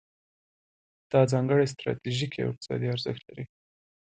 [1.11, 3.45] دا ځانګړی ستراتیژیکي او اقتصادي ارزښت لري.